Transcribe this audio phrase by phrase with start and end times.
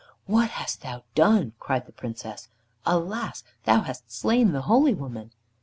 [0.25, 2.49] "What hast thou done?" cried the Princess.
[2.87, 3.43] "Alas!
[3.65, 5.29] thou hast slain the holy woman."